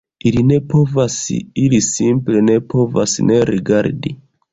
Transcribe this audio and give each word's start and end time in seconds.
Ili 0.27 0.39
ne 0.51 0.55
povas, 0.69 1.17
ili 1.63 1.81
simple 1.87 2.41
ne 2.47 2.55
povas 2.73 3.15
ne 3.31 3.39
rigardi 3.51 4.15